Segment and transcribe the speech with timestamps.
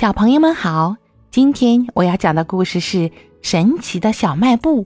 [0.00, 0.96] 小朋友们好，
[1.30, 2.96] 今天我要讲的故事是
[3.42, 4.84] 《神奇的小卖部》。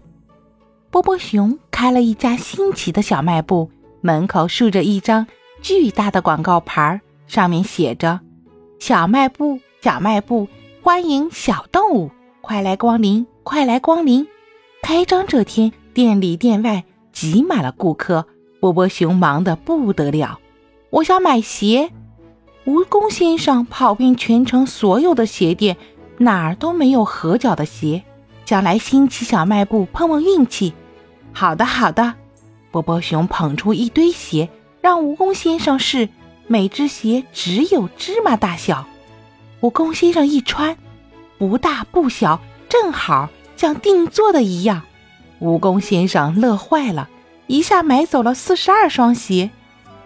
[0.90, 5.24] 波波熊开了一家新奇的小卖部，门口竖着一张
[5.62, 8.19] 巨大的广告牌，上面写着
[8.80, 10.49] ：“小卖部，小卖部，
[10.82, 12.10] 欢迎小动物，
[12.40, 14.26] 快来光临，快来光临！”
[14.83, 18.27] 开张这天，店里店外挤满了顾客，
[18.59, 20.41] 波波熊忙得不得了。
[20.91, 21.92] 我想买鞋。
[22.66, 25.77] 蜈蚣先生跑遍全城所有的鞋店，
[26.16, 28.02] 哪儿都没有合脚的鞋。
[28.46, 30.73] 想来新奇小卖部碰碰运气。
[31.32, 32.14] 好的，好的。
[32.70, 34.48] 波波熊捧出一堆鞋，
[34.80, 36.09] 让蜈蚣先生试。
[36.46, 38.87] 每只鞋只有芝麻大小。
[39.60, 40.76] 蜈蚣先生一穿，
[41.38, 44.82] 不大不小，正好像定做的一样。
[45.40, 47.09] 蜈蚣先生乐坏了，
[47.46, 49.51] 一下买走了四十二双鞋。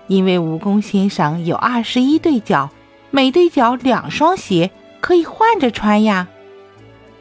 [0.09, 2.71] 因为蜈蚣先生有二十一对脚，
[3.11, 6.27] 每对脚两双鞋，可以换着穿呀。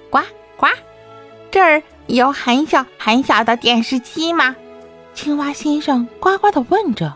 [0.10, 0.20] 呱
[0.57, 0.68] 呱，
[1.52, 4.55] 这儿有很小很小的电视机吗？
[5.13, 7.15] 青蛙先生呱呱地问着。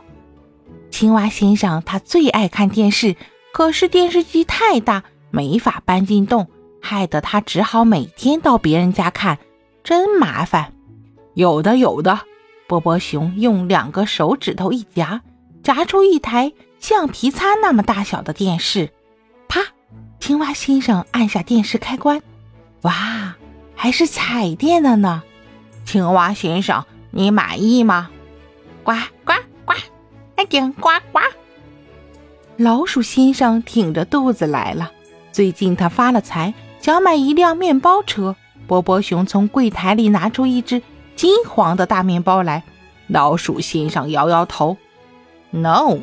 [0.89, 3.16] 青蛙先生他最爱看电视，
[3.53, 6.47] 可是电视机太大，没法搬进洞，
[6.81, 9.39] 害得他只好每天到别人家看，
[9.83, 10.73] 真麻烦。
[11.33, 12.19] 有的，有的。
[12.67, 15.22] 波波熊用两个手指头一夹。
[15.64, 18.92] 砸出一台橡皮擦那么大小的电视，
[19.48, 19.62] 啪！
[20.20, 22.22] 青蛙先生按下电视开关，
[22.81, 23.36] 哇，
[23.76, 25.23] 还是彩电的呢！
[25.86, 28.09] 青蛙先生，你满意吗？
[28.84, 29.34] 呱呱
[29.66, 29.73] 呱，
[30.36, 31.20] 爱听呱呱。
[32.58, 34.92] 老鼠先生挺着肚子来了，
[35.32, 38.36] 最近他发了财，想买一辆面包车。
[38.67, 40.82] 波波熊从柜台里拿出一只
[41.16, 42.64] 金黄的大面包来，
[43.08, 44.78] 老鼠先生摇摇头。
[45.52, 45.99] No，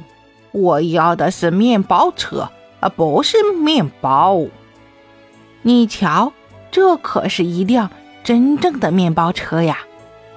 [0.52, 4.46] 我要的是面包车，而不是面包。
[5.62, 6.32] 你瞧，
[6.70, 7.90] 这可是一辆
[8.22, 9.78] 真正的面包车呀！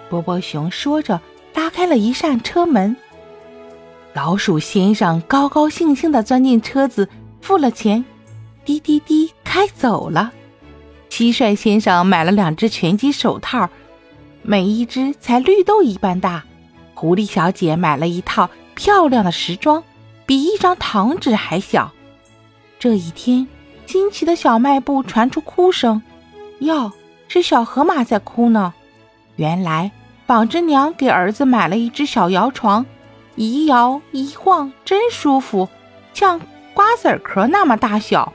[0.10, 1.20] 波波熊说着，
[1.54, 2.96] 拉开了一扇车门。
[4.14, 7.08] 老鼠先生高高兴兴地钻进车子，
[7.42, 8.04] 付了钱，
[8.66, 10.32] 滴滴滴开走了。
[11.10, 13.70] 蟋蟀先生买了两只拳击手套，
[14.42, 16.44] 每一只才绿豆一般大。
[16.94, 18.50] 狐狸小姐买了一套。
[18.84, 19.84] 漂亮的时装，
[20.26, 21.92] 比一张糖纸还小。
[22.80, 23.48] 这一天，
[23.86, 26.02] 新奇的小卖部传出哭声，
[26.62, 26.92] 哟，
[27.28, 28.74] 是小河马在哭呢。
[29.36, 29.92] 原来，
[30.26, 32.84] 纺织娘给儿子买了一只小摇床，
[33.36, 35.70] 一摇一晃真舒服，
[36.16, 36.42] 像
[36.74, 38.34] 瓜子壳那么大小。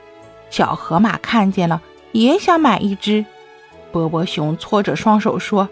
[0.49, 1.81] 小河马看见了，
[2.13, 3.25] 也想买一只。
[3.91, 5.67] 波波熊搓着双手说：“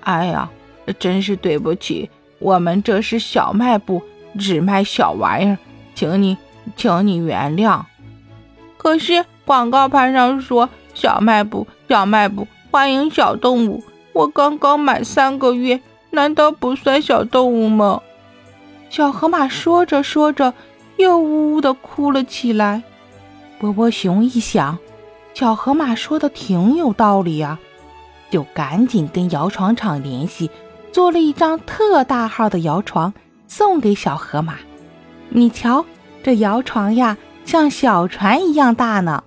[0.00, 0.48] 哎呀，
[0.98, 2.08] 真是对不起，
[2.38, 4.02] 我们这是小卖部。”
[4.38, 5.58] 只卖小玩意儿，
[5.94, 6.36] 请你，
[6.76, 7.82] 请你原谅。
[8.76, 13.82] 可是广告牌上说小卖部，小卖部欢迎小动物。
[14.12, 15.80] 我刚刚满三个月，
[16.10, 18.02] 难道不算小动物吗？
[18.90, 20.54] 小河马说着说着，
[20.96, 22.82] 又呜呜的哭了起来。
[23.58, 24.78] 波波熊一想，
[25.32, 27.58] 小河马说的挺有道理啊，
[28.30, 30.50] 就赶紧跟摇床厂联系，
[30.92, 33.12] 做了一张特大号的摇床。
[33.46, 34.54] 送给小河马，
[35.28, 35.84] 你瞧，
[36.22, 39.22] 这摇床呀，像小船一样大呢。